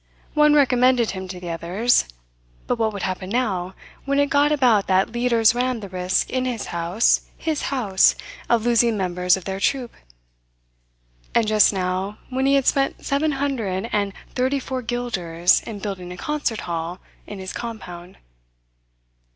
One 0.33 0.55
recommended 0.55 1.11
him 1.11 1.27
to 1.27 1.39
the 1.39 1.51
others; 1.51 2.05
but 2.65 2.79
what 2.79 2.91
would 2.91 3.03
happen 3.03 3.29
now, 3.29 3.75
when 4.03 4.17
it 4.17 4.31
got 4.31 4.51
about 4.51 4.87
that 4.87 5.11
leaders 5.11 5.53
ran 5.53 5.79
the 5.79 5.89
risk 5.89 6.31
in 6.31 6.45
his 6.45 6.65
house 6.73 7.29
his 7.37 7.61
house 7.69 8.15
of 8.49 8.65
losing 8.65 8.97
members 8.97 9.37
of 9.37 9.45
their 9.45 9.59
troupe? 9.59 9.93
And 11.35 11.45
just 11.45 11.71
now, 11.71 12.17
when 12.31 12.47
he 12.47 12.55
had 12.55 12.65
spent 12.65 13.05
seven 13.05 13.33
hundred 13.33 13.89
and 13.93 14.11
thirty 14.33 14.57
four 14.59 14.81
guilders 14.81 15.61
in 15.67 15.77
building 15.77 16.11
a 16.11 16.17
concert 16.17 16.61
hall 16.61 16.99
in 17.27 17.37
his 17.37 17.53
compound. 17.53 18.17